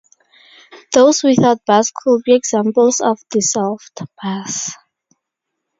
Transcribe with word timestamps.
Those 0.93 1.21
without 1.21 1.63
bars 1.67 1.91
could 1.95 2.23
be 2.23 2.33
examples 2.33 3.01
of 3.01 3.19
dissolved 3.29 3.99
bars. 4.19 4.71